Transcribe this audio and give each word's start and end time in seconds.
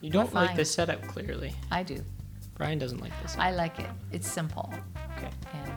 You 0.00 0.10
don't 0.10 0.32
like 0.32 0.56
the 0.56 0.64
setup 0.64 1.06
clearly. 1.06 1.54
I 1.70 1.82
do. 1.82 2.02
Brian 2.54 2.78
doesn't 2.78 3.00
like 3.00 3.12
this. 3.22 3.36
I 3.38 3.52
like 3.52 3.78
it. 3.78 3.86
It's 4.12 4.28
simple. 4.30 4.72
Okay, 5.16 5.30
And 5.54 5.72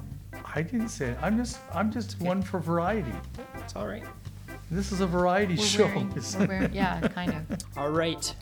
I 0.55 0.61
didn't 0.61 0.89
say 0.89 1.09
it. 1.09 1.17
I'm 1.21 1.37
just 1.37 1.59
I'm 1.73 1.91
just 1.91 2.19
one 2.21 2.41
for 2.41 2.59
variety. 2.59 3.13
it's 3.55 3.75
all 3.75 3.87
right. 3.87 4.03
This 4.69 4.91
is 4.91 5.01
a 5.01 5.07
variety 5.07 5.55
we're 5.55 5.65
show. 5.65 5.85
wearing, 5.85 6.13
we're 6.39 6.47
wearing, 6.47 6.73
yeah, 6.73 7.05
kind 7.09 7.33
of. 7.33 7.59
All 7.77 7.89
right. 7.89 8.33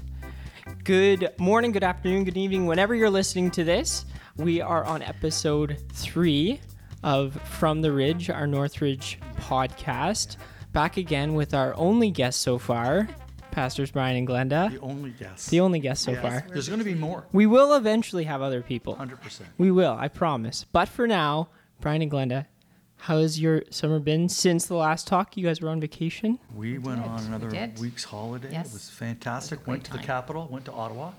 Good 0.84 1.34
morning, 1.40 1.72
good 1.72 1.84
afternoon, 1.84 2.24
good 2.24 2.38
evening. 2.38 2.68
Whenever 2.68 2.94
you're 2.94 3.10
listening 3.10 3.50
to 3.52 3.64
this, 3.64 4.06
we 4.38 4.62
are 4.62 4.86
on 4.86 5.02
episode 5.02 5.82
three 5.92 6.62
of 7.04 7.34
From 7.50 7.82
the 7.82 7.92
Ridge, 7.92 8.30
our 8.30 8.46
Northridge 8.46 9.18
podcast. 9.38 10.38
Back 10.72 10.98
again 10.98 11.34
with 11.34 11.56
our 11.56 11.74
only 11.76 12.12
guest 12.12 12.42
so 12.42 12.60
far, 12.60 13.08
Pastors 13.52 13.92
Brian 13.92 14.16
and 14.18 14.28
Glenda. 14.28 14.72
the 14.72 14.80
only 14.80 15.12
guess. 15.12 15.48
The 15.48 15.60
only 15.60 15.80
guest 15.80 16.04
so 16.04 16.12
Yes. 16.12 16.22
far. 16.22 16.46
There's 16.50 16.68
going 16.68 16.80
to 16.80 16.86
be 16.86 16.96
more. 16.96 17.26
We 17.32 17.46
will 17.46 17.76
eventually 17.76 18.24
have 18.26 18.42
other 18.42 18.62
people. 18.62 18.96
100%. 18.96 19.42
We 19.58 19.72
will, 19.72 19.96
I 20.00 20.08
promise. 20.08 20.66
But 20.72 20.88
for 20.90 21.08
now, 21.08 21.50
Brian 21.82 22.02
and 22.02 22.12
Glenda, 22.12 22.46
how 23.04 23.20
has 23.20 23.40
your 23.40 23.64
summer 23.70 24.00
been 24.00 24.28
since 24.30 24.66
the 24.66 24.76
last 24.76 25.08
talk? 25.08 25.38
You 25.38 25.46
guys 25.46 25.62
were 25.62 25.70
on 25.70 25.80
vacation? 25.80 26.38
We 26.56 26.78
went 26.78 27.02
did. 27.02 27.10
on 27.10 27.20
another 27.26 27.50
did. 27.50 27.80
week's 27.80 28.04
holiday. 28.04 28.50
Yes. 28.52 28.68
It 28.68 28.74
was 28.74 28.90
fantastic. 28.90 29.60
It 29.60 29.62
was 29.62 29.68
went 29.68 29.84
great 29.84 29.92
to 29.94 29.98
the 30.02 30.06
capital, 30.06 30.48
went 30.52 30.66
to 30.66 30.72
Ottawa, 30.74 31.12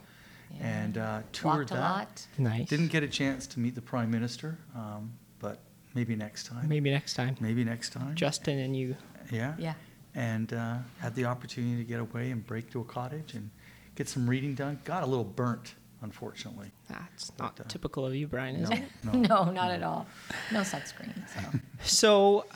Yeah. 0.59 0.67
and 0.83 0.99
uh, 0.99 1.21
toured 1.33 1.59
Walked 1.59 1.71
a 1.71 1.75
that. 1.75 1.81
lot. 1.81 2.27
Nice. 2.39 2.69
Didn't 2.69 2.89
get 2.89 3.03
a 3.03 3.09
chance 3.09 3.47
to 3.49 3.61
meet 3.61 3.75
the 3.75 3.81
Prime 3.83 4.11
Minister, 4.11 4.59
um, 4.77 5.13
but 5.39 5.61
maybe 5.95 6.15
next 6.17 6.47
time. 6.47 6.69
Maybe 6.69 6.91
next 6.91 7.15
time. 7.15 7.37
Maybe 7.41 7.65
next 7.65 7.91
time. 7.95 8.15
Justin 8.15 8.59
and 8.59 8.77
you. 8.77 8.97
yeah. 9.31 9.55
Yeah. 9.59 9.75
And 10.15 10.53
uh, 10.53 10.79
had 10.99 11.15
the 11.15 11.27
opportunity 11.27 11.77
to 11.77 11.85
get 11.85 12.01
away 12.01 12.31
and 12.31 12.45
break 12.45 12.71
to 12.73 12.81
a 12.81 12.85
cottage 12.85 13.35
and 13.35 13.51
get 13.95 14.09
some 14.09 14.29
reading 14.29 14.55
done. 14.55 14.81
Got 14.85 15.03
a 15.05 15.07
little 15.07 15.25
burnt, 15.25 15.75
unfortunately. 16.03 16.73
That's 16.89 17.31
not 17.39 17.57
But, 17.57 17.67
uh, 17.67 17.69
typical 17.69 18.05
of 18.07 18.15
you, 18.15 18.27
Brian, 18.27 18.57
is 18.57 18.71
No, 18.71 18.77
it? 18.77 18.83
no. 19.05 19.13
No, 19.45 19.51
not 19.53 19.71
at 19.71 19.83
all. 19.85 20.07
No 20.53 20.61
sunscreen. 20.61 21.15
So. 21.29 21.59
So, 21.83 22.47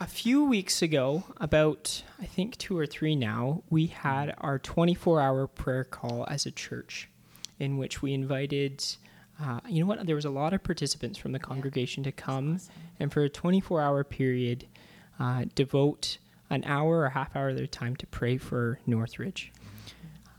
a 0.00 0.06
few 0.06 0.44
weeks 0.44 0.82
ago, 0.82 1.24
about 1.38 2.02
I 2.20 2.26
think 2.26 2.56
two 2.58 2.78
or 2.78 2.86
three 2.86 3.16
now, 3.16 3.62
we 3.70 3.86
had 3.86 4.34
our 4.38 4.58
24 4.58 5.20
hour 5.20 5.46
prayer 5.46 5.84
call 5.84 6.26
as 6.28 6.44
a 6.46 6.50
church 6.50 7.08
in 7.58 7.78
which 7.78 8.02
we 8.02 8.12
invited. 8.12 8.84
Uh, 9.42 9.60
you 9.68 9.80
know 9.80 9.86
what? 9.88 10.04
There 10.06 10.14
was 10.16 10.24
a 10.24 10.30
lot 10.30 10.52
of 10.52 10.62
participants 10.62 11.18
from 11.18 11.32
the 11.32 11.38
congregation 11.38 12.02
to 12.04 12.12
come, 12.12 12.56
awesome. 12.56 12.72
and 13.00 13.12
for 13.12 13.22
a 13.24 13.28
24 13.28 13.80
hour 13.80 14.04
period, 14.04 14.66
uh, 15.18 15.46
devote 15.54 16.18
an 16.50 16.64
hour 16.64 17.00
or 17.00 17.08
half 17.10 17.34
hour 17.36 17.50
of 17.50 17.56
their 17.56 17.66
time 17.66 17.96
to 17.96 18.06
pray 18.06 18.38
for 18.38 18.78
Northridge. 18.86 19.52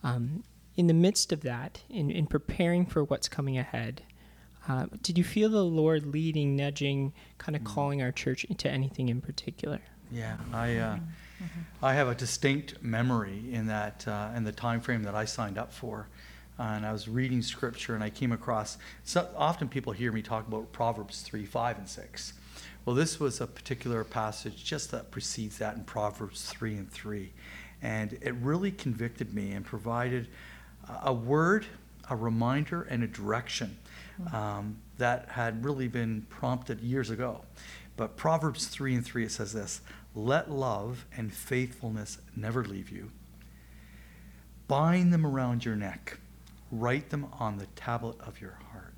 Um, 0.03 0.43
in 0.75 0.87
the 0.87 0.93
midst 0.93 1.31
of 1.31 1.41
that, 1.41 1.81
in, 1.89 2.09
in 2.09 2.25
preparing 2.25 2.85
for 2.85 3.03
what's 3.03 3.27
coming 3.27 3.57
ahead, 3.57 4.01
uh, 4.67 4.85
did 5.01 5.17
you 5.17 5.23
feel 5.23 5.49
the 5.49 5.63
Lord 5.63 6.05
leading, 6.05 6.55
nudging, 6.55 7.13
kind 7.37 7.55
of 7.55 7.63
calling 7.63 8.01
our 8.01 8.11
church 8.11 8.43
into 8.45 8.69
anything 8.69 9.09
in 9.09 9.19
particular? 9.19 9.79
Yeah, 10.11 10.37
I 10.53 10.75
uh, 10.77 10.97
I 11.81 11.93
have 11.93 12.07
a 12.07 12.15
distinct 12.15 12.81
memory 12.81 13.43
in 13.51 13.67
that 13.67 14.07
uh, 14.07 14.29
in 14.35 14.43
the 14.43 14.51
time 14.51 14.81
frame 14.81 15.03
that 15.03 15.15
I 15.15 15.25
signed 15.25 15.57
up 15.57 15.71
for, 15.71 16.07
and 16.57 16.85
I 16.85 16.91
was 16.91 17.07
reading 17.07 17.41
scripture 17.41 17.95
and 17.95 18.03
I 18.03 18.09
came 18.09 18.31
across. 18.31 18.77
So 19.03 19.27
often 19.35 19.69
people 19.69 19.93
hear 19.93 20.11
me 20.11 20.21
talk 20.21 20.47
about 20.47 20.71
Proverbs 20.71 21.21
three, 21.21 21.45
five, 21.45 21.77
and 21.77 21.87
six. 21.87 22.33
Well, 22.89 22.95
this 22.95 23.19
was 23.19 23.39
a 23.39 23.45
particular 23.45 24.03
passage 24.03 24.65
just 24.65 24.89
that 24.89 25.11
precedes 25.11 25.59
that 25.59 25.75
in 25.75 25.83
Proverbs 25.83 26.49
three 26.49 26.73
and 26.73 26.91
three, 26.91 27.33
and 27.83 28.13
it 28.13 28.33
really 28.41 28.71
convicted 28.71 29.31
me 29.31 29.51
and 29.51 29.63
provided 29.63 30.27
a- 30.87 31.09
a 31.09 31.13
word, 31.13 31.67
a 32.09 32.15
reminder, 32.15 32.81
and 32.81 33.03
a 33.03 33.07
direction 33.07 33.77
um, 34.33 34.77
that 34.97 35.29
had 35.29 35.63
really 35.63 35.87
been 35.87 36.23
prompted 36.31 36.81
years 36.81 37.11
ago. 37.11 37.45
But 37.95 38.17
Proverbs 38.17 38.65
3 38.65 38.95
and 38.95 39.05
3, 39.05 39.25
it 39.25 39.31
says 39.33 39.53
this 39.53 39.81
Let 40.15 40.49
love 40.49 41.05
and 41.15 41.31
faithfulness 41.31 42.17
never 42.35 42.65
leave 42.65 42.89
you. 42.89 43.11
Bind 44.67 45.13
them 45.13 45.27
around 45.27 45.63
your 45.63 45.75
neck, 45.75 46.17
write 46.71 47.11
them 47.11 47.27
on 47.33 47.59
the 47.59 47.67
tablet 47.67 48.19
of 48.21 48.41
your 48.41 48.57
heart. 48.71 48.88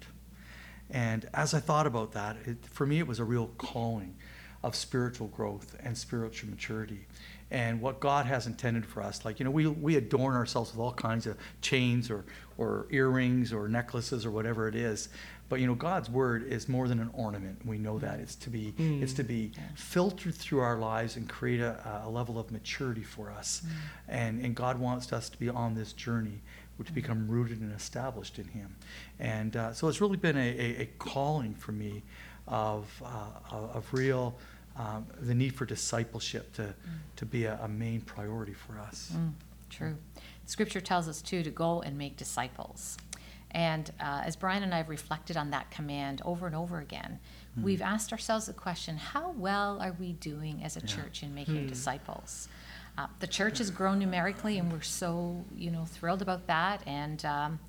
And 0.92 1.28
as 1.34 1.54
I 1.54 1.60
thought 1.60 1.88
about 1.88 2.12
that, 2.14 2.38
it, 2.46 2.58
for 2.66 2.86
me, 2.86 3.00
it 3.00 3.08
was 3.08 3.20
a 3.20 3.24
real 3.24 3.48
calling 3.58 4.16
of 4.64 4.76
spiritual 4.76 5.28
growth 5.28 5.76
and 5.84 5.98
spiritual 5.98 6.50
maturity 6.50 7.08
and 7.50 7.82
what 7.82 8.00
God 8.00 8.26
has 8.26 8.48
intended 8.48 8.86
for 8.86 9.02
us. 9.02 9.26
Like, 9.26 9.40
you 9.40 9.46
know, 9.46 9.52
we, 9.52 9.68
we 9.68 9.96
adorn 9.96 10.36
ourselves 10.36 10.72
with 10.72 10.80
all 10.80 10.94
kinds 10.94 11.28
of 11.28 11.38
chains 11.62 12.10
or, 12.10 12.24
or 12.58 12.88
earrings 12.92 13.52
or 13.52 13.68
necklaces 13.68 14.26
or 14.26 14.32
whatever 14.32 14.68
it 14.68 14.76
is. 14.76 15.10
But, 15.50 15.60
you 15.60 15.68
know, 15.68 15.76
God's 15.76 16.10
word 16.10 16.48
is 16.48 16.70
more 16.70 16.88
than 16.88 17.02
an 17.02 17.10
ornament. 17.12 17.66
We 17.66 17.78
know 17.78 18.00
that. 18.00 18.22
It's 18.22 18.36
to 18.36 18.50
be, 18.50 18.74
mm. 18.78 19.04
it's 19.04 19.12
to 19.14 19.24
be 19.24 19.52
filtered 19.76 20.34
through 20.34 20.60
our 20.60 20.78
lives 20.78 21.18
and 21.18 21.28
create 21.28 21.60
a, 21.60 22.04
a 22.06 22.10
level 22.10 22.40
of 22.40 22.52
maturity 22.52 23.04
for 23.04 23.30
us. 23.30 23.62
Mm. 23.62 23.72
And, 24.08 24.46
and 24.46 24.56
God 24.56 24.80
wants 24.80 25.12
us 25.12 25.30
to 25.30 25.38
be 25.38 25.50
on 25.50 25.76
this 25.76 25.92
journey 25.92 26.42
to 26.84 26.92
become 26.92 27.28
rooted 27.28 27.62
and 27.62 27.72
established 27.74 28.40
in 28.40 28.48
Him. 28.48 28.76
And 29.20 29.56
uh, 29.56 29.74
so 29.74 29.88
it's 29.88 30.02
really 30.02 30.18
been 30.18 30.38
a, 30.38 30.40
a, 30.40 30.82
a 30.82 30.86
calling 30.98 31.54
for 31.54 31.72
me 31.72 32.04
of, 32.48 32.88
uh, 33.06 33.56
of 33.56 33.88
real, 33.92 34.36
um, 34.78 35.06
the 35.20 35.36
need 35.36 35.54
for 35.54 35.66
discipleship 35.66 36.54
to, 36.54 36.74
to 37.18 37.26
be 37.26 37.46
a, 37.46 37.60
a 37.62 37.68
main 37.68 38.02
priority 38.02 38.54
for 38.54 38.80
us. 38.80 39.12
Mm, 39.16 39.34
true. 39.70 39.96
Scripture 40.46 40.82
tells 40.82 41.08
us 41.08 41.22
too 41.22 41.44
to 41.44 41.52
go 41.52 41.82
and 41.82 41.98
make 41.98 42.18
disciples. 42.18 42.98
And 43.52 43.92
uh, 44.00 44.22
as 44.24 44.36
Brian 44.36 44.64
and 44.64 44.74
I 44.74 44.78
have 44.78 44.90
reflected 44.90 45.36
on 45.36 45.52
that 45.52 45.70
command 45.72 46.22
over 46.24 46.48
and 46.48 46.56
over 46.56 46.80
again, 46.80 47.20
we've 47.62 47.82
asked 47.82 48.14
ourselves 48.14 48.46
the 48.46 48.54
question 48.54 48.96
how 48.96 49.32
well 49.32 49.78
are 49.82 49.94
we 50.00 50.14
doing 50.14 50.62
as 50.64 50.78
a 50.78 50.82
church 50.82 51.22
in 51.22 51.36
making 51.36 51.68
disciples? 51.68 52.48
Uh, 52.98 53.08
the 53.20 53.28
church 53.28 53.60
has 53.60 53.72
grown 53.72 54.00
numerically, 54.00 54.58
and 54.58 54.72
we're 54.72 54.82
so 54.82 55.44
you 55.56 55.72
know 55.72 55.86
thrilled 55.86 56.22
about 56.22 56.48
that. 56.48 56.82
And 56.86 57.24
um, 57.26 57.60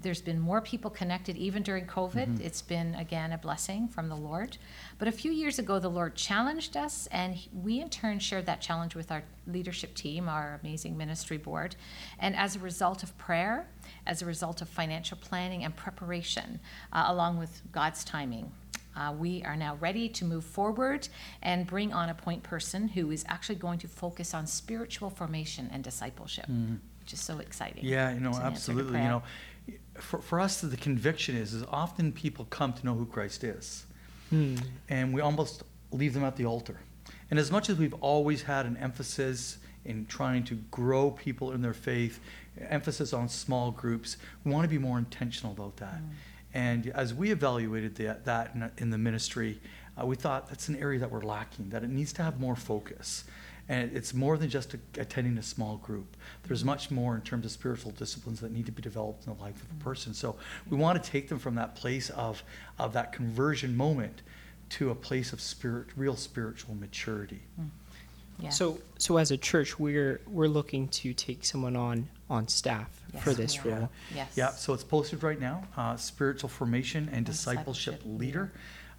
there's 0.00 0.20
been 0.20 0.40
more 0.40 0.60
people 0.60 0.90
connected 0.90 1.36
even 1.36 1.62
during 1.62 1.86
COVID. 1.86 2.40
It's 2.40 2.62
been 2.62 2.94
again 2.96 3.32
a 3.32 3.38
blessing 3.38 3.88
from 3.88 4.08
the 4.08 4.16
Lord. 4.16 4.58
But 4.98 5.06
a 5.08 5.12
few 5.12 5.30
years 5.30 5.58
ago, 5.58 5.78
the 5.78 5.88
Lord 5.88 6.16
challenged 6.16 6.76
us, 6.76 7.06
and 7.12 7.34
he- 7.34 7.48
we 7.54 7.80
in 7.80 7.88
turn 7.90 8.18
shared 8.18 8.46
that 8.46 8.60
challenge 8.60 8.94
with 8.94 9.12
our 9.12 9.22
leadership 9.46 9.94
team, 9.94 10.28
our 10.28 10.58
amazing 10.62 10.96
ministry 10.96 11.36
board. 11.38 11.76
And 12.18 12.34
as 12.34 12.56
a 12.56 12.58
result 12.58 13.02
of 13.02 13.16
prayer, 13.18 13.68
as 14.06 14.20
a 14.20 14.26
result 14.26 14.62
of 14.62 14.68
financial 14.68 15.16
planning 15.16 15.64
and 15.64 15.74
preparation, 15.76 16.58
uh, 16.92 17.04
along 17.06 17.38
with 17.38 17.62
God's 17.70 18.04
timing, 18.04 18.52
uh, 18.96 19.14
we 19.16 19.42
are 19.44 19.56
now 19.56 19.76
ready 19.80 20.08
to 20.08 20.24
move 20.24 20.44
forward 20.44 21.08
and 21.42 21.66
bring 21.66 21.92
on 21.92 22.08
a 22.08 22.14
point 22.14 22.42
person 22.42 22.88
who 22.88 23.10
is 23.10 23.24
actually 23.28 23.56
going 23.56 23.78
to 23.80 23.88
focus 23.88 24.34
on 24.34 24.46
spiritual 24.46 25.10
formation 25.10 25.68
and 25.72 25.82
discipleship, 25.82 26.46
which 27.00 27.12
is 27.12 27.20
so 27.20 27.38
exciting. 27.38 27.84
Yeah, 27.84 28.12
you 28.12 28.20
know, 28.20 28.30
It's 28.30 28.38
an 28.38 28.44
absolutely. 28.44 28.98
You 28.98 29.04
know, 29.04 29.22
for, 29.98 30.20
for 30.20 30.40
us, 30.40 30.60
the 30.60 30.76
conviction 30.76 31.36
is, 31.36 31.54
is 31.54 31.64
often 31.70 32.12
people 32.12 32.46
come 32.50 32.72
to 32.74 32.84
know 32.84 32.94
who 32.94 33.06
Christ 33.06 33.44
is. 33.44 33.86
Hmm. 34.30 34.56
and 34.88 35.12
we 35.12 35.20
almost 35.20 35.62
leave 35.90 36.14
them 36.14 36.24
at 36.24 36.36
the 36.36 36.46
altar. 36.46 36.80
And 37.30 37.38
as 37.38 37.50
much 37.50 37.68
as 37.68 37.76
we've 37.76 37.94
always 38.00 38.42
had 38.42 38.64
an 38.64 38.78
emphasis 38.78 39.58
in 39.84 40.06
trying 40.06 40.44
to 40.44 40.54
grow 40.70 41.10
people 41.10 41.52
in 41.52 41.60
their 41.60 41.74
faith, 41.74 42.18
emphasis 42.68 43.12
on 43.12 43.28
small 43.28 43.70
groups, 43.70 44.16
we 44.44 44.52
want 44.52 44.64
to 44.64 44.68
be 44.68 44.78
more 44.78 44.98
intentional 44.98 45.52
about 45.52 45.76
that. 45.76 46.00
And 46.54 46.88
as 46.88 47.14
we 47.14 47.30
evaluated 47.30 47.96
that, 47.96 48.24
that 48.24 48.54
in, 48.54 48.70
in 48.78 48.90
the 48.90 48.98
ministry, 48.98 49.60
uh, 50.00 50.06
we 50.06 50.16
thought 50.16 50.48
that's 50.48 50.68
an 50.68 50.76
area 50.76 50.98
that 50.98 51.10
we're 51.10 51.22
lacking, 51.22 51.70
that 51.70 51.82
it 51.82 51.90
needs 51.90 52.12
to 52.14 52.22
have 52.22 52.40
more 52.40 52.56
focus. 52.56 53.24
And 53.68 53.96
it's 53.96 54.12
more 54.12 54.36
than 54.36 54.50
just 54.50 54.74
a, 54.74 54.78
attending 54.98 55.38
a 55.38 55.42
small 55.42 55.76
group. 55.76 56.16
There's 56.42 56.64
much 56.64 56.90
more 56.90 57.14
in 57.14 57.22
terms 57.22 57.44
of 57.44 57.52
spiritual 57.52 57.92
disciplines 57.92 58.40
that 58.40 58.52
need 58.52 58.66
to 58.66 58.72
be 58.72 58.82
developed 58.82 59.26
in 59.26 59.34
the 59.34 59.40
life 59.40 59.62
of 59.62 59.70
a 59.80 59.84
person. 59.84 60.12
So 60.14 60.36
we 60.68 60.76
want 60.76 61.02
to 61.02 61.10
take 61.10 61.28
them 61.28 61.38
from 61.38 61.54
that 61.54 61.74
place 61.74 62.10
of, 62.10 62.42
of 62.78 62.92
that 62.94 63.12
conversion 63.12 63.76
moment 63.76 64.22
to 64.70 64.90
a 64.90 64.94
place 64.94 65.32
of 65.32 65.40
spirit, 65.40 65.88
real 65.96 66.16
spiritual 66.16 66.74
maturity. 66.74 67.42
Yeah. 68.38 68.48
So, 68.48 68.78
so 68.98 69.18
as 69.18 69.30
a 69.30 69.36
church, 69.36 69.78
we're 69.78 70.20
we're 70.26 70.48
looking 70.48 70.88
to 70.88 71.12
take 71.12 71.44
someone 71.44 71.76
on 71.76 72.08
on 72.28 72.48
staff 72.48 73.01
for 73.20 73.30
Yes, 73.30 73.36
this 73.36 73.64
we 73.64 73.70
are. 73.72 73.78
role. 73.80 73.90
Yes. 74.14 74.32
Yeah, 74.36 74.50
so 74.50 74.72
it's 74.72 74.84
posted 74.84 75.22
right 75.22 75.40
now, 75.40 75.64
uh, 75.76 75.96
spiritual 75.96 76.48
formation 76.48 77.08
and 77.12 77.24
discipleship 77.26 77.94
discipleship 77.96 78.02
leader. 78.20 78.52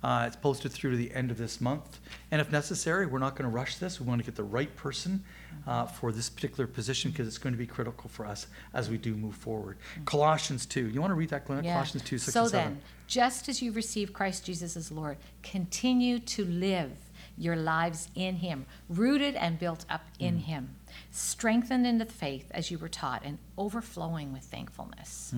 Uh, 0.03 0.25
it's 0.27 0.35
posted 0.35 0.69
through 0.69 0.91
to 0.91 0.97
the 0.97 1.13
end 1.13 1.31
of 1.31 1.37
this 1.37 1.61
month. 1.61 1.99
And 2.29 2.41
if 2.41 2.51
necessary, 2.51 3.05
we're 3.05 3.19
not 3.19 3.35
going 3.37 3.49
to 3.49 3.55
rush 3.55 3.77
this. 3.77 4.01
We 4.01 4.05
want 4.05 4.19
to 4.19 4.25
get 4.25 4.35
the 4.35 4.43
right 4.43 4.75
person 4.75 5.23
uh, 5.65 5.85
for 5.85 6.11
this 6.11 6.29
particular 6.29 6.67
position 6.67 7.11
because 7.11 7.25
it's 7.25 7.37
going 7.37 7.53
to 7.53 7.57
be 7.57 7.65
critical 7.65 8.09
for 8.09 8.25
us 8.25 8.47
as 8.73 8.89
we 8.89 8.97
do 8.97 9.15
move 9.15 9.35
forward. 9.35 9.77
Colossians 10.03 10.65
2. 10.65 10.89
You 10.89 10.99
want 10.99 11.11
to 11.11 11.15
read 11.15 11.29
that, 11.29 11.45
Glenn? 11.45 11.63
Yeah. 11.63 11.73
Colossians 11.75 12.03
2, 12.03 12.17
6 12.17 12.33
so 12.33 12.41
and 12.41 12.51
7. 12.51 12.73
then, 12.73 12.81
just 13.07 13.47
as 13.47 13.61
you 13.61 13.71
received 13.71 14.11
Christ 14.11 14.45
Jesus 14.45 14.75
as 14.75 14.91
Lord, 14.91 15.17
continue 15.41 16.19
to 16.19 16.43
live 16.45 16.91
your 17.37 17.55
lives 17.55 18.09
in 18.15 18.35
Him, 18.37 18.65
rooted 18.89 19.35
and 19.35 19.57
built 19.59 19.85
up 19.89 20.05
in 20.19 20.37
Him, 20.39 20.75
strengthened 21.11 21.85
into 21.87 22.05
the 22.05 22.11
faith 22.11 22.45
as 22.51 22.69
you 22.71 22.77
were 22.77 22.89
taught, 22.89 23.21
and 23.25 23.37
overflowing 23.57 24.33
with 24.33 24.43
thankfulness. 24.43 25.33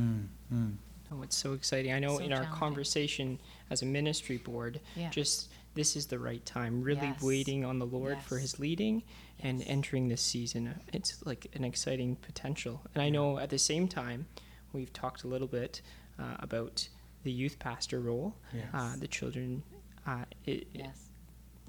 Oh, 1.12 1.22
it's 1.22 1.36
so 1.38 1.54
exciting. 1.54 1.94
I 1.94 2.00
know 2.00 2.18
So 2.18 2.24
in 2.24 2.34
our 2.34 2.46
conversation 2.46 3.40
as 3.70 3.82
a 3.82 3.86
ministry 3.86 4.38
board, 4.38 4.80
Yeah. 4.96 5.10
just 5.12 5.50
this 5.76 5.96
is 5.96 6.08
the 6.08 6.18
right 6.18 6.44
time. 6.46 6.82
Really 6.82 7.08
Yes. 7.08 7.22
waiting 7.22 7.64
on 7.64 7.80
the 7.80 7.86
Lord 7.86 8.18
for 8.22 8.40
his 8.40 8.60
leading 8.60 9.04
and 9.40 9.62
entering 9.64 10.08
this 10.08 10.22
season. 10.22 10.74
It's 10.94 11.24
like 11.26 11.48
an 11.54 11.64
exciting 11.64 12.16
potential. 12.16 12.82
And 12.94 13.04
I 13.04 13.10
know 13.10 13.38
at 13.38 13.50
the 13.50 13.60
same 13.60 13.88
time, 13.88 14.26
we've 14.74 14.92
talked 14.94 15.24
a 15.24 15.28
little 15.28 15.48
bit 15.48 15.82
uh, 16.18 16.38
about 16.40 16.88
the 17.24 17.32
youth 17.32 17.60
pastor 17.60 18.00
role. 18.00 18.36
Yes. 18.54 18.66
Uh, 18.74 18.96
the 18.98 19.08
children, 19.08 19.64
uh, 20.08 20.24
it, 20.46 20.68
Yes. 20.74 21.05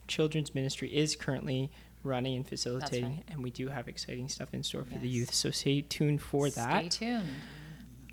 Children's 0.08 0.54
ministry 0.54 0.94
is 0.94 1.16
currently 1.16 1.70
running 2.02 2.36
and 2.36 2.46
facilitating, 2.46 3.16
right. 3.16 3.24
and 3.30 3.42
we 3.42 3.50
do 3.50 3.68
have 3.68 3.88
exciting 3.88 4.28
stuff 4.28 4.54
in 4.54 4.62
store 4.62 4.84
for 4.84 4.98
the 4.98 5.08
youth. 5.08 5.34
So 5.34 5.50
stay 5.50 5.80
tuned 5.82 6.22
for 6.22 6.48
Stay 6.48 6.60
that 6.60 6.92
Stay 6.92 7.06
tuned. 7.06 7.28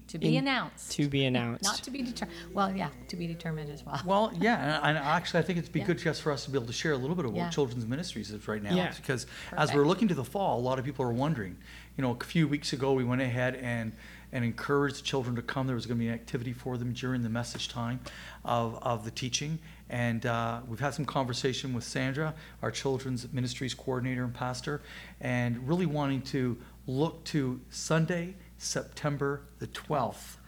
To 0.07 0.19
be 0.19 0.35
In- 0.37 0.43
announced. 0.43 0.91
to 0.91 1.07
be 1.07 1.25
announced. 1.25 1.63
Not 1.63 1.77
to 1.77 1.89
be 1.89 2.03
determined. 2.03 2.37
Well, 2.53 2.75
yeah, 2.75 2.89
to 3.07 3.15
be 3.15 3.25
determined 3.25 3.71
as 3.71 3.83
well. 3.83 3.99
Well, 4.05 4.33
yeah, 4.39 4.77
and, 4.77 4.97
and 4.97 4.97
actually, 4.97 5.39
I 5.39 5.43
think 5.43 5.57
it'd 5.59 5.71
be 5.71 5.79
Yeah. 5.79 5.85
good 5.87 5.97
just 5.97 6.21
for 6.21 6.31
us 6.31 6.45
to 6.45 6.51
be 6.51 6.57
able 6.57 6.67
to 6.67 6.73
share 6.73 6.91
a 6.91 6.97
little 6.97 7.15
bit 7.15 7.25
of 7.25 7.33
Yeah. 7.35 7.45
what 7.45 7.53
children's 7.53 7.87
ministries 7.87 8.29
is 8.29 8.47
right 8.47 8.61
now, 8.61 8.75
Yeah. 8.75 8.93
because 8.95 9.25
as 9.53 9.73
we're 9.73 9.87
looking 9.87 10.07
to 10.09 10.13
the 10.13 10.23
fall, 10.25 10.59
a 10.59 10.61
lot 10.61 10.77
of 10.77 10.85
people 10.85 11.03
are 11.05 11.13
wondering. 11.13 11.57
You 11.97 12.01
know, 12.03 12.15
a 12.19 12.23
few 12.23 12.47
weeks 12.47 12.73
ago, 12.73 12.93
we 12.93 13.03
went 13.03 13.21
ahead 13.21 13.55
and 13.55 13.93
and 14.31 14.43
encouraged 14.43 15.05
children 15.05 15.35
to 15.35 15.43
come. 15.43 15.67
There 15.67 15.75
was 15.75 15.85
going 15.85 15.99
to 15.99 16.03
be 16.03 16.07
an 16.07 16.15
activity 16.15 16.53
for 16.53 16.75
them 16.75 16.91
during 16.91 17.21
the 17.21 17.29
message 17.29 17.69
time 17.69 17.99
of, 18.43 18.81
of 18.81 19.05
the 19.05 19.11
teaching, 19.11 19.59
and 19.93 20.25
uh, 20.25 20.59
we've 20.67 20.79
had 20.79 20.95
some 20.95 21.05
conversation 21.05 21.71
with 21.71 21.83
Sandra, 21.83 22.33
our 22.63 22.71
children's 22.71 23.31
ministries 23.31 23.75
coordinator 23.75 24.23
and 24.23 24.33
pastor, 24.33 24.81
and 25.21 25.67
really 25.67 25.85
wanting 25.85 26.23
to 26.23 26.57
look 26.87 27.23
to 27.25 27.61
Sunday, 27.69 28.33
September 28.57 29.41
the 29.59 29.67
twelfth 29.67 30.39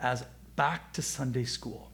as 0.00 0.24
back 0.54 0.92
to 0.92 1.00
Sunday 1.00 1.44
school, 1.44 1.90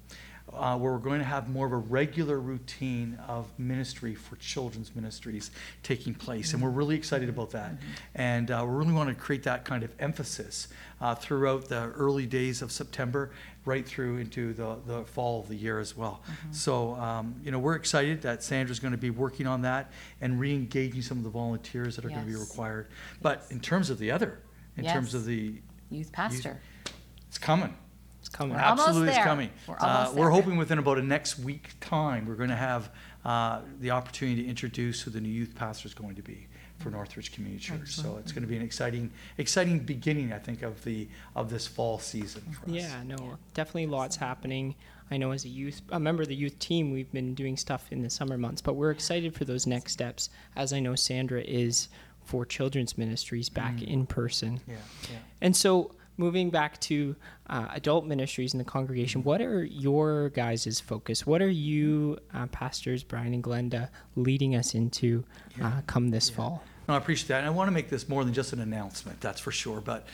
uh, 0.52 0.76
where 0.76 0.92
we're 0.92 0.98
going 0.98 1.20
to 1.20 1.24
have 1.24 1.48
more 1.48 1.66
of 1.66 1.72
a 1.72 1.76
regular 1.76 2.40
routine 2.40 3.16
of 3.28 3.46
ministry 3.56 4.16
for 4.16 4.34
children's 4.36 4.94
ministries 4.96 5.52
taking 5.84 6.12
place. 6.12 6.54
And 6.54 6.62
we're 6.62 6.70
really 6.70 6.96
excited 6.96 7.28
about 7.28 7.50
that. 7.50 7.72
And 8.16 8.50
uh, 8.50 8.64
we 8.66 8.74
really 8.74 8.92
want 8.92 9.08
to 9.10 9.14
create 9.14 9.44
that 9.44 9.64
kind 9.64 9.84
of 9.84 9.90
emphasis 10.00 10.68
uh, 11.00 11.14
throughout 11.14 11.68
the 11.68 11.92
early 11.94 12.26
days 12.26 12.62
of 12.62 12.72
September, 12.72 13.30
right 13.66 13.86
through 13.86 14.18
into 14.18 14.52
the, 14.54 14.78
the 14.86 15.04
fall 15.04 15.40
of 15.40 15.48
the 15.48 15.56
year 15.56 15.78
as 15.80 15.96
well. 15.96 16.22
So, 16.52 16.94
um, 16.94 17.34
you 17.42 17.50
know, 17.50 17.58
we're 17.58 17.74
excited 17.74 18.22
that 18.22 18.42
Sandra's 18.42 18.78
going 18.78 18.92
to 18.92 18.98
be 18.98 19.10
working 19.10 19.46
on 19.46 19.62
that 19.62 19.90
and 20.20 20.40
re 20.40 20.54
engaging 20.54 21.02
some 21.02 21.18
of 21.18 21.24
the 21.24 21.30
volunteers 21.30 21.96
that 21.96 22.04
are 22.04 22.08
going 22.08 22.20
to 22.20 22.26
be 22.26 22.36
required. 22.36 22.88
But 23.20 23.44
in 23.50 23.60
terms 23.60 23.90
of 23.90 23.98
the 23.98 24.10
other, 24.10 24.38
in 24.76 24.84
terms 24.84 25.14
of 25.14 25.24
the, 25.26 25.60
Youth 25.90 26.10
pastor. 26.12 26.60
it's 27.28 27.38
coming. 27.38 27.76
It's 28.20 28.28
coming. 28.28 28.56
We're 28.56 28.62
almost 28.62 28.88
Absolutely, 28.88 29.08
it's 29.10 29.18
there. 29.18 29.24
coming. 29.24 29.50
We're 29.68 29.76
Uh, 29.76 29.98
almost 29.98 30.16
We're 30.16 30.30
hoping 30.30 30.56
within 30.56 30.78
about 30.78 30.98
a 30.98 31.02
next 31.02 31.38
week 31.38 31.70
time, 31.80 32.26
we're 32.26 32.34
going 32.34 32.50
to 32.50 32.56
have 32.56 32.90
uh, 33.24 33.60
the 33.78 33.92
opportunity 33.92 34.42
to 34.42 34.48
introduce 34.48 35.02
who 35.02 35.10
the 35.12 35.20
new 35.20 35.28
youth 35.28 35.54
pastor 35.54 35.86
is 35.86 35.94
going 35.94 36.16
to 36.16 36.22
be 36.22 36.48
for 36.78 36.90
Northridge 36.90 37.32
Community 37.32 37.62
Church. 37.62 37.90
So 37.90 38.16
it's 38.18 38.32
going 38.32 38.42
to 38.42 38.48
be 38.48 38.56
an 38.56 38.62
exciting, 38.62 39.10
exciting 39.38 39.80
beginning, 39.80 40.32
I 40.32 40.38
think, 40.38 40.62
of 40.62 40.82
the 40.84 41.08
of 41.34 41.50
this 41.50 41.66
fall 41.66 41.98
season 41.98 42.42
for 42.52 42.70
us. 42.70 42.76
Yeah, 42.76 43.02
no, 43.04 43.38
definitely 43.54 43.86
lots 43.86 44.16
happening. 44.16 44.74
I 45.10 45.16
know 45.16 45.30
as 45.30 45.44
a 45.44 45.48
youth, 45.48 45.82
a 45.90 46.00
member 46.00 46.22
of 46.22 46.28
the 46.28 46.34
youth 46.34 46.58
team, 46.58 46.92
we've 46.92 47.10
been 47.12 47.34
doing 47.34 47.56
stuff 47.56 47.86
in 47.90 48.02
the 48.02 48.10
summer 48.10 48.36
months, 48.36 48.60
but 48.60 48.74
we're 48.74 48.90
excited 48.90 49.34
for 49.34 49.44
those 49.44 49.66
next 49.66 49.92
steps, 49.92 50.30
as 50.56 50.72
I 50.72 50.80
know 50.80 50.94
Sandra 50.94 51.42
is 51.42 51.88
for 52.24 52.44
children's 52.44 52.98
ministries 52.98 53.48
back 53.48 53.76
mm. 53.76 53.86
in 53.86 54.06
person. 54.06 54.60
Yeah, 54.66 54.74
yeah. 55.04 55.18
And 55.40 55.56
so, 55.56 55.92
moving 56.16 56.50
back 56.50 56.80
to 56.80 57.14
uh, 57.48 57.68
adult 57.72 58.06
ministries 58.06 58.54
in 58.54 58.58
the 58.58 58.64
congregation, 58.64 59.22
what 59.22 59.40
are 59.40 59.64
your 59.64 60.30
guys' 60.30 60.80
focus? 60.80 61.26
What 61.26 61.42
are 61.42 61.50
you, 61.50 62.18
uh, 62.34 62.46
pastors 62.46 63.02
Brian 63.02 63.34
and 63.34 63.42
Glenda, 63.42 63.88
leading 64.16 64.56
us 64.56 64.74
into 64.74 65.24
uh, 65.62 65.82
come 65.86 66.08
this 66.08 66.30
fall? 66.30 66.62
No, 66.88 66.94
I 66.94 66.96
appreciate 66.98 67.28
that. 67.28 67.38
And 67.38 67.46
I 67.46 67.50
want 67.50 67.68
to 67.68 67.72
make 67.72 67.88
this 67.88 68.08
more 68.08 68.24
than 68.24 68.32
just 68.32 68.52
an 68.52 68.60
announcement, 68.60 69.20
that's 69.20 69.40
for 69.40 69.52
sure. 69.52 69.80
But, 69.80 70.06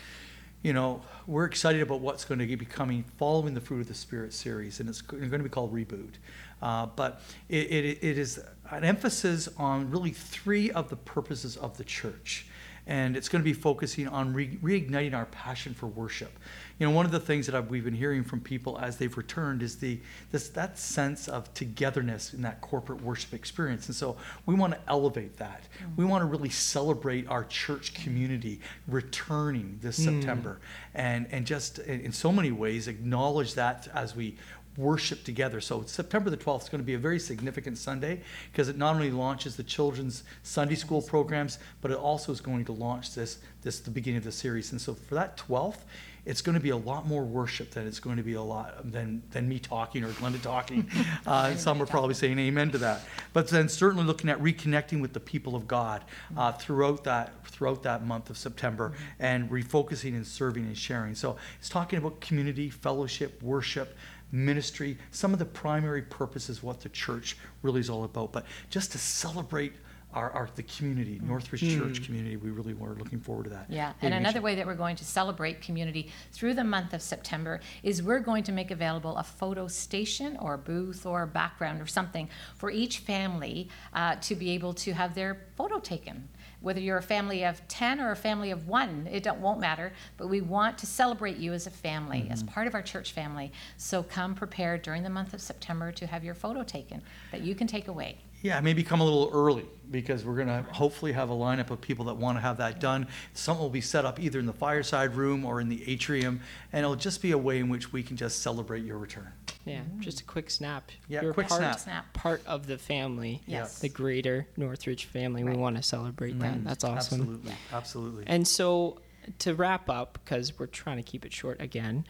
you 0.63 0.73
know, 0.73 1.03
we're 1.27 1.45
excited 1.45 1.83
about 1.83 2.01
what's 2.01 2.25
going 2.25 2.41
to 2.41 2.57
be 2.57 2.65
coming 2.65 3.05
following 3.19 3.55
the 3.55 3.61
Fruit 3.61 3.81
of 3.81 3.89
the 3.89 3.95
Spirit 3.95 4.33
series, 4.33 4.81
and 4.81 4.89
it's 4.89 5.01
going 5.03 5.31
to 5.31 5.39
be 5.39 5.49
called 5.49 5.73
Reboot. 5.75 6.15
Uh, 6.61 6.87
but 6.87 7.23
it, 7.49 7.71
it, 7.71 7.99
it 8.03 8.19
is 8.19 8.41
an 8.71 8.85
emphasis 8.85 9.49
on 9.59 9.91
really 9.91 10.11
three 10.11 10.71
of 10.71 10.89
the 10.89 10.97
purposes 10.97 11.57
of 11.57 11.77
the 11.77 11.85
church. 11.85 12.47
And 12.87 13.17
it's 13.17 13.29
going 13.29 13.43
to 13.43 13.45
be 13.45 13.53
focusing 13.53 14.09
on 14.09 14.33
re- 14.33 14.59
reigniting 14.63 15.15
our 15.15 15.27
passion 15.27 15.73
for 15.73 15.87
worship. 15.87 16.37
You 16.79 16.89
know, 16.89 16.93
one 16.93 17.07
of 17.07 17.13
the 17.13 17.21
things 17.21 17.47
that 17.47 17.55
I've, 17.55 17.71
we've 17.71 17.85
been 17.85 17.95
hearing 17.95 18.25
from 18.25 18.41
people 18.41 18.77
as 18.81 18.97
they've 18.97 19.17
returned 19.17 19.63
is 19.63 19.77
the 19.77 20.01
this 20.33 20.49
that 20.49 20.79
sense 20.79 21.29
of 21.29 21.53
togetherness 21.55 22.35
in 22.35 22.43
that 22.43 22.61
corporate 22.61 23.01
worship 23.03 23.35
experience. 23.35 23.87
And 23.87 23.95
so 23.95 24.17
we 24.47 24.55
want 24.57 24.73
to 24.73 24.81
elevate 24.89 25.37
that. 25.37 25.63
Mm. 25.81 25.97
We 25.97 26.05
want 26.05 26.23
to 26.23 26.27
really 26.27 26.49
celebrate 26.49 27.29
our 27.29 27.45
church 27.45 27.95
community 27.95 28.61
returning 28.89 29.79
this 29.81 30.01
mm. 30.01 30.05
September, 30.05 30.59
and 30.95 31.29
and 31.31 31.47
just 31.47 31.79
in, 31.79 32.01
in 32.01 32.13
so 32.13 32.33
many 32.33 32.51
ways 32.51 32.89
acknowledge 32.89 33.55
that 33.55 33.87
as 33.95 34.17
we 34.17 34.37
worship 34.77 35.25
together. 35.25 35.61
So 35.61 35.85
September 35.87 36.31
the 36.31 36.37
12th 36.37 36.63
is 36.63 36.69
going 36.69 36.81
to 36.81 36.87
be 36.87 36.95
a 36.95 36.99
very 36.99 37.19
significant 37.19 37.79
Sunday 37.79 38.21
because 38.51 38.69
it 38.69 38.77
not 38.77 38.95
only 38.95 39.11
launches 39.11 39.57
the 39.57 39.63
children's 39.63 40.25
Sunday 40.43 40.75
school 40.75 41.03
programs, 41.03 41.59
but 41.81 41.91
it 41.91 41.99
also 41.99 42.33
is 42.33 42.41
going 42.41 42.65
to 42.67 42.73
launch 42.73 43.15
this 43.15 43.39
this 43.63 43.81
the 43.81 43.91
beginning 43.91 44.19
of 44.19 44.25
the 44.25 44.33
series. 44.33 44.73
And 44.73 44.81
so 44.81 44.95
for 44.95 45.15
that 45.15 45.37
12th, 45.37 45.79
it's 46.25 46.41
going 46.41 46.55
to 46.55 46.61
be 46.61 46.71
a 46.71 46.77
lot 46.77 47.07
more 47.07 47.25
worship 47.25 47.73
than 47.73 47.87
it's 47.87 47.99
going 47.99 48.17
to 48.17 48.23
be 48.23 48.35
a 48.35 48.43
lot 48.43 48.91
than 48.91 49.23
than 49.33 49.49
me 49.49 49.59
talking 49.59 50.05
or 50.05 50.11
Glenda 50.11 50.41
talking. 50.41 50.89
Uh, 51.25 51.55
some 51.55 51.81
are 51.81 51.87
probably 51.87 52.15
saying 52.15 52.39
amen 52.39 52.71
to 52.71 52.79
that. 52.79 53.01
But 53.33 53.49
then 53.49 53.69
certainly 53.69 54.05
looking 54.05 54.29
at 54.29 54.39
reconnecting 54.41 55.01
with 55.01 55.13
the 55.13 55.21
people 55.21 55.55
of 55.55 55.69
God 55.69 56.03
uh, 56.37 56.53
throughout 56.53 57.05
that 57.05 57.47
throughout 57.47 57.83
that 57.85 58.05
month 58.05 58.29
of 58.29 58.37
September 58.37 58.93
and 59.19 59.49
refocusing 59.51 60.15
and 60.15 60.27
serving 60.27 60.65
and 60.65 60.77
sharing. 60.77 61.15
So 61.15 61.37
it's 61.59 61.69
talking 61.69 61.99
about 61.99 62.21
community, 62.21 62.71
fellowship, 62.71 63.41
worship 63.43 63.97
ministry, 64.33 64.97
some 65.11 65.33
of 65.33 65.39
the 65.39 65.45
primary 65.45 66.03
purposes 66.03 66.63
what 66.63 66.81
the 66.81 66.89
church 66.89 67.37
really 67.63 67.81
is 67.81 67.91
all 67.91 68.05
about. 68.05 68.33
But 68.33 68.47
just 68.71 68.93
to 68.93 68.99
celebrate 68.99 69.75
our, 70.15 70.31
our 70.33 70.49
the 70.57 70.63
community, 70.65 71.21
Northridge 71.23 71.61
Church 71.61 72.05
community, 72.05 72.37
we 72.37 72.51
really 72.51 72.75
were 72.75 72.95
looking 72.95 73.21
forward 73.21 73.45
to 73.45 73.51
that. 73.51 73.67
Yeah, 73.69 73.93
and 74.03 74.13
another 74.13 74.43
way 74.43 74.55
that 74.57 74.67
we're 74.67 74.75
going 74.75 74.97
to 74.97 75.05
celebrate 75.05 75.63
community 75.63 76.11
through 76.33 76.55
the 76.55 76.65
month 76.65 76.93
of 76.93 77.01
September 77.01 77.61
is 77.83 78.03
we're 78.03 78.21
going 78.21 78.43
to 78.45 78.53
make 78.53 78.71
available 78.71 79.17
a 79.17 79.23
photo 79.23 79.69
station 79.69 80.37
or 80.39 80.57
booth 80.57 81.07
or 81.07 81.25
background 81.27 81.81
or 81.81 81.87
something 81.87 82.29
for 82.57 82.71
each 82.71 82.99
family 82.99 83.69
uh, 83.95 84.17
to 84.17 84.35
be 84.35 84.51
able 84.51 84.75
to 84.75 84.93
have 84.93 85.15
their 85.15 85.39
photo 85.57 85.79
taken. 85.79 86.29
Whether 86.63 86.81
you're 86.81 86.97
a 86.99 87.03
family 87.03 87.45
of 87.45 87.67
10 87.69 88.01
or 88.01 88.13
a 88.13 88.17
family 88.17 88.51
of 88.51 88.69
one, 88.69 89.09
it 89.11 89.23
don't, 89.23 89.41
won't 89.41 89.61
matter, 89.61 89.93
but 90.17 90.29
we 90.29 90.41
want 90.41 90.79
to 90.79 90.87
celebrate 90.87 91.37
you 91.37 91.53
as 91.53 91.67
a 91.67 91.71
family, 91.71 92.21
Mm-hmm. 92.23 92.33
as 92.33 92.43
part 92.45 92.67
of 92.67 92.75
our 92.75 92.83
church 92.83 93.13
family. 93.13 93.53
So 93.77 94.03
come 94.03 94.35
prepared 94.35 94.83
during 94.83 95.03
the 95.03 95.11
month 95.11 95.35
of 95.35 95.41
September 95.41 95.93
to 95.93 96.07
have 96.07 96.23
your 96.25 96.35
photo 96.35 96.63
taken 96.63 97.03
that 97.33 97.41
you 97.43 97.55
can 97.55 97.67
take 97.67 97.89
away. 97.89 98.19
Yeah, 98.43 98.61
maybe 98.61 98.83
come 98.83 99.01
a 99.01 99.05
little 99.05 99.31
early 99.33 99.67
because 99.91 100.25
we're 100.25 100.35
going 100.35 100.49
to 100.49 100.65
hopefully 100.73 101.13
have 101.13 101.31
a 101.31 101.35
lineup 101.35 101.71
of 101.71 101.81
people 101.81 102.07
that 102.07 102.15
want 102.15 102.37
to 102.39 102.41
have 102.43 102.57
that 102.57 102.81
done. 102.81 103.07
Some 103.35 103.59
will 103.59 103.71
be 103.71 103.81
set 103.81 104.05
up 104.05 104.19
either 104.19 104.41
in 104.41 104.47
the 104.47 104.53
fireside 104.53 105.15
room 105.15 105.45
or 105.45 105.61
in 105.61 105.69
the 105.69 105.89
atrium, 105.89 106.41
and 106.73 106.81
it'll 106.85 106.97
just 106.97 107.23
be 107.23 107.31
a 107.31 107.39
way 107.39 107.59
in 107.61 107.69
which 107.69 107.93
we 107.93 108.03
can 108.03 108.17
just 108.17 108.43
celebrate 108.43 108.85
your 108.85 108.99
return. 108.99 109.33
Yeah, 109.65 109.83
just 110.01 110.21
a 110.21 110.25
quick 110.25 110.51
snap. 110.51 110.91
Yeah, 111.09 111.23
You're 111.23 111.33
quick 111.35 111.49
part, 111.49 111.61
snap. 111.61 111.79
Snap. 111.79 112.13
Part 112.15 112.43
of 112.47 112.67
the 112.67 112.79
family, 112.79 113.43
Yes. 113.47 113.79
the 113.79 113.89
greater 113.89 114.47
Northridge 114.57 115.05
family. 115.05 115.45
We 115.45 115.57
want 115.57 115.77
to 115.77 115.83
celebrate 115.83 116.39
that. 116.41 116.65
That's 116.65 116.85
awesome. 116.85 117.21
Absolutely, 117.21 117.55
absolutely. 117.73 118.25
And 118.27 118.47
so, 118.47 119.01
to 119.41 119.55
wrap 119.55 119.89
up, 119.89 120.19
because 120.25 120.59
we're 120.59 120.67
trying 120.67 120.97
to 120.97 121.03
keep 121.05 121.25
it 121.25 121.33
short 121.33 121.61
again, 121.61 122.05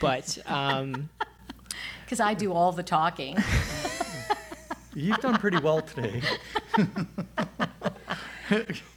but 0.00 0.38
um, 0.46 1.10
Because 2.04 2.20
I 2.20 2.34
do 2.34 2.52
all 2.52 2.72
the 2.72 2.82
talking. 2.82 3.36
You've 4.94 5.18
done 5.18 5.38
pretty 5.38 5.58
well 5.58 5.80
today. 5.82 6.22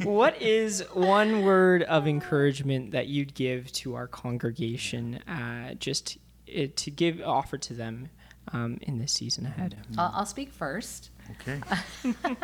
what 0.03 0.39
is 0.41 0.83
one 0.93 1.43
word 1.43 1.83
of 1.83 2.07
encouragement 2.07 2.91
that 2.91 3.07
you'd 3.07 3.33
give 3.33 3.71
to 3.71 3.95
our 3.95 4.07
congregation, 4.07 5.15
uh, 5.27 5.73
just 5.75 6.17
uh, 6.55 6.67
to 6.75 6.91
give 6.91 7.21
offer 7.21 7.57
to 7.57 7.73
them 7.73 8.09
um, 8.53 8.79
in 8.81 8.97
this 8.97 9.13
season 9.13 9.45
ahead? 9.45 9.77
I'll, 9.97 10.11
I'll 10.15 10.25
speak 10.25 10.51
first. 10.51 11.11
Okay. 11.41 11.61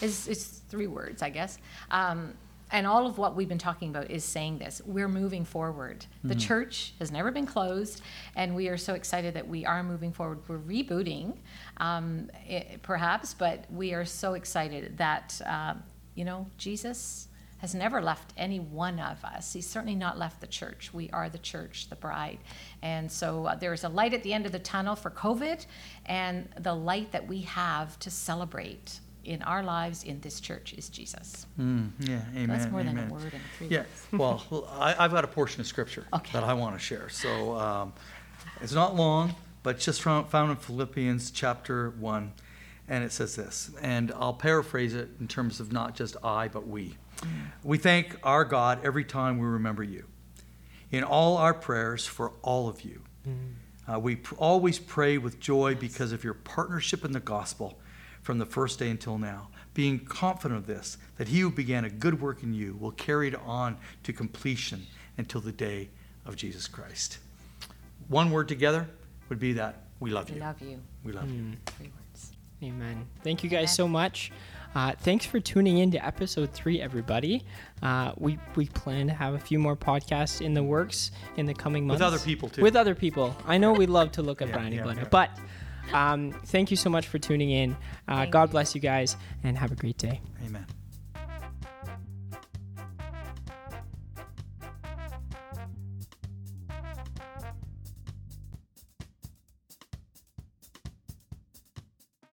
It's, 0.00 0.26
it's 0.26 0.44
three 0.68 0.88
words, 0.88 1.22
I 1.22 1.30
guess. 1.30 1.58
Um, 1.90 2.34
and 2.72 2.86
all 2.86 3.06
of 3.06 3.18
what 3.18 3.36
we've 3.36 3.48
been 3.48 3.58
talking 3.58 3.90
about 3.90 4.10
is 4.10 4.24
saying 4.24 4.58
this. 4.58 4.80
We're 4.86 5.08
moving 5.08 5.44
forward. 5.44 6.06
The 6.24 6.34
church 6.34 6.94
has 6.98 7.12
never 7.12 7.30
been 7.30 7.44
closed, 7.44 8.00
and 8.34 8.56
we 8.56 8.68
are 8.68 8.78
so 8.78 8.94
excited 8.94 9.34
that 9.34 9.46
we 9.46 9.66
are 9.66 9.82
moving 9.82 10.10
forward. 10.10 10.38
We're 10.48 10.58
rebooting, 10.58 11.36
um, 11.76 12.30
i 12.48 12.78
perhaps, 12.80 13.34
but 13.34 13.66
we 13.70 13.92
are 13.92 14.06
so 14.06 14.32
excited 14.32 14.96
that, 14.96 15.38
uh, 15.46 15.74
you 16.14 16.24
know, 16.24 16.46
Jesus 16.56 17.28
has 17.62 17.76
never 17.76 18.02
left 18.02 18.32
any 18.36 18.58
one 18.58 18.98
of 18.98 19.24
us. 19.24 19.52
He's 19.52 19.68
certainly 19.68 19.94
not 19.94 20.18
left 20.18 20.40
the 20.40 20.48
church. 20.48 20.92
We 20.92 21.08
are 21.10 21.28
the 21.28 21.38
church, 21.38 21.88
the 21.88 21.94
bride. 21.94 22.38
And 22.82 23.10
so 23.10 23.46
uh, 23.46 23.54
there 23.54 23.72
is 23.72 23.84
a 23.84 23.88
light 23.88 24.12
at 24.12 24.24
the 24.24 24.32
end 24.34 24.46
of 24.46 24.52
the 24.52 24.58
tunnel 24.58 24.96
for 24.96 25.10
COVID, 25.10 25.64
and 26.04 26.48
the 26.58 26.74
light 26.74 27.12
that 27.12 27.28
we 27.28 27.42
have 27.42 27.96
to 28.00 28.10
celebrate 28.10 28.98
in 29.24 29.40
our 29.42 29.62
lives 29.62 30.02
in 30.02 30.20
this 30.22 30.40
church 30.40 30.74
is 30.76 30.88
Jesus. 30.88 31.46
Mm, 31.56 31.90
yeah, 32.00 32.22
amen. 32.34 32.48
That's 32.48 32.68
more 32.68 32.80
amen. 32.80 32.96
than 32.96 33.10
a 33.10 33.12
word 33.14 33.32
and 33.32 33.42
three 33.56 33.68
Yeah, 33.68 33.84
words. 34.10 34.44
well, 34.50 34.68
I, 34.72 34.96
I've 34.98 35.12
got 35.12 35.22
a 35.22 35.28
portion 35.28 35.60
of 35.60 35.68
scripture 35.68 36.04
Okay. 36.12 36.32
that 36.32 36.42
I 36.42 36.54
want 36.54 36.74
to 36.74 36.80
share. 36.80 37.08
So 37.10 37.54
um, 37.56 37.92
it's 38.60 38.72
not 38.72 38.96
long, 38.96 39.36
but 39.62 39.76
it's 39.76 39.84
just 39.84 40.02
from, 40.02 40.24
found 40.24 40.50
in 40.50 40.56
Philippians 40.56 41.30
chapter 41.30 41.90
1. 41.90 42.32
And 42.88 43.04
it 43.04 43.12
says 43.12 43.36
this, 43.36 43.70
and 43.80 44.10
I'll 44.16 44.34
paraphrase 44.34 44.94
it 44.94 45.10
in 45.20 45.28
terms 45.28 45.60
of 45.60 45.72
not 45.72 45.94
just 45.94 46.16
I, 46.24 46.48
but 46.48 46.66
we. 46.66 46.96
We 47.62 47.78
thank 47.78 48.16
our 48.22 48.44
God 48.44 48.80
every 48.84 49.04
time 49.04 49.38
we 49.38 49.46
remember 49.46 49.82
you. 49.82 50.06
In 50.90 51.04
all 51.04 51.36
our 51.38 51.54
prayers 51.54 52.06
for 52.06 52.32
all 52.42 52.68
of 52.68 52.82
you. 52.82 53.02
Uh, 53.92 53.98
we 53.98 54.16
pr- 54.16 54.34
always 54.36 54.78
pray 54.78 55.18
with 55.18 55.40
joy 55.40 55.74
because 55.74 56.12
of 56.12 56.22
your 56.22 56.34
partnership 56.34 57.04
in 57.04 57.12
the 57.12 57.20
gospel 57.20 57.78
from 58.22 58.38
the 58.38 58.46
first 58.46 58.78
day 58.78 58.88
until 58.90 59.18
now, 59.18 59.48
being 59.74 59.98
confident 59.98 60.58
of 60.58 60.66
this, 60.66 60.98
that 61.16 61.28
he 61.28 61.40
who 61.40 61.50
began 61.50 61.84
a 61.84 61.90
good 61.90 62.20
work 62.20 62.42
in 62.42 62.54
you 62.54 62.76
will 62.78 62.92
carry 62.92 63.26
it 63.28 63.34
on 63.34 63.76
to 64.04 64.12
completion 64.12 64.86
until 65.18 65.40
the 65.40 65.50
day 65.52 65.88
of 66.24 66.36
Jesus 66.36 66.68
Christ. 66.68 67.18
One 68.08 68.30
word 68.30 68.46
together 68.48 68.86
would 69.28 69.40
be 69.40 69.54
that 69.54 69.82
we 69.98 70.10
love 70.10 70.28
We 70.28 70.36
you. 70.36 70.40
love 70.40 70.60
you. 70.60 70.80
We 71.04 71.12
love 71.12 71.30
you. 71.30 71.52
Three 71.66 71.86
words. 71.86 72.32
Amen. 72.62 73.06
Thank 73.24 73.42
you 73.42 73.50
guys 73.50 73.58
Amen. 73.60 73.68
so 73.68 73.88
much. 73.88 74.30
Uh, 74.74 74.92
thanks 75.00 75.26
for 75.26 75.38
tuning 75.40 75.78
in 75.78 75.90
to 75.90 76.04
episode 76.04 76.50
three, 76.52 76.80
everybody. 76.80 77.44
Uh, 77.82 78.12
we 78.16 78.38
we 78.56 78.66
plan 78.66 79.06
to 79.08 79.12
have 79.12 79.34
a 79.34 79.38
few 79.38 79.58
more 79.58 79.76
podcasts 79.76 80.40
in 80.40 80.54
the 80.54 80.62
works 80.62 81.10
in 81.36 81.46
the 81.46 81.54
coming 81.54 81.86
months 81.86 82.00
With 82.00 82.06
other 82.06 82.18
people, 82.18 82.48
too. 82.48 82.62
With 82.62 82.76
other 82.76 82.94
people. 82.94 83.36
I 83.46 83.58
know 83.58 83.72
we 83.72 83.86
love 83.86 84.12
to 84.12 84.22
look 84.22 84.40
at 84.40 84.48
Yeah, 84.48 84.54
Brian 84.54 84.72
and 84.72 84.76
yeah, 84.76 84.82
Glenda, 84.82 85.02
yeah. 85.02 85.08
but 85.10 85.30
um, 85.92 86.32
thank 86.46 86.70
you 86.70 86.76
so 86.76 86.88
much 86.88 87.06
for 87.08 87.18
tuning 87.18 87.50
in. 87.50 87.76
Uh, 88.08 88.24
God 88.26 88.48
you. 88.48 88.52
bless 88.52 88.74
you 88.74 88.80
guys, 88.80 89.16
and 89.44 89.58
have 89.58 89.72
a 89.72 89.76
great 89.76 89.98
day. 89.98 90.20
Amen. 90.46 90.66